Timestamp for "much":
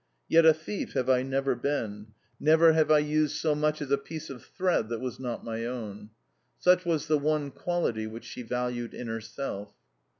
3.53-3.83